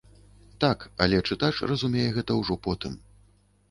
Так, 0.65 0.85
але 1.07 1.21
чытач 1.27 1.53
разумее 1.75 2.09
гэта 2.19 2.43
ўжо 2.43 2.63
потым. 2.69 3.03